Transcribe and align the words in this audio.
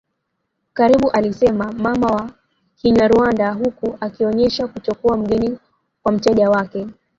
karibualisema 0.73 1.71
mama 1.71 2.07
wa 2.07 2.31
Kinyarwanda 2.75 3.53
huku 3.53 3.97
akionesha 3.99 4.67
kutokuwa 4.67 5.17
mgeni 5.17 5.57
kwa 6.03 6.11
mteja 6.11 6.49
wake 6.49 6.87